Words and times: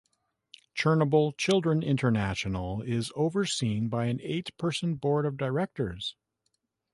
Chernobyl 0.75 1.37
Children 1.37 1.83
International 1.83 2.81
is 2.81 3.11
overseen 3.15 3.87
by 3.87 4.05
an 4.05 4.19
eight-person 4.23 4.95
board 4.95 5.27
of 5.27 5.37
directors. 5.37 6.15